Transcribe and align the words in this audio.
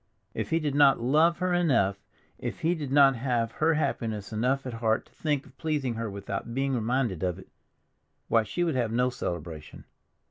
If 0.33 0.49
he 0.49 0.57
did 0.59 0.73
not 0.73 0.99
love 0.99 1.37
her 1.37 1.53
enough, 1.53 2.03
if 2.39 2.61
he 2.61 2.73
did 2.73 2.91
not 2.91 3.15
have 3.17 3.51
her 3.51 3.75
happiness 3.75 4.33
enough 4.33 4.65
at 4.65 4.73
heart 4.73 5.05
to 5.05 5.11
think 5.13 5.45
of 5.45 5.55
pleasing 5.59 5.93
her 5.93 6.09
without 6.09 6.55
being 6.55 6.73
reminded 6.73 7.21
of 7.21 7.37
it—why, 7.37 8.41
she 8.41 8.63
would 8.63 8.73
have 8.73 8.91
no 8.91 9.11
celebration. 9.11 9.83